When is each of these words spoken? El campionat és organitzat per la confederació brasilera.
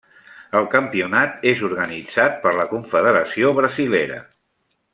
El 0.59 0.63
campionat 0.71 1.45
és 1.51 1.61
organitzat 1.67 2.39
per 2.47 2.55
la 2.61 2.65
confederació 2.73 3.53
brasilera. 3.59 4.19